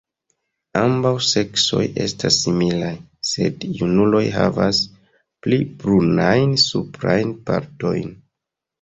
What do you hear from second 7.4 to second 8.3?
partojn.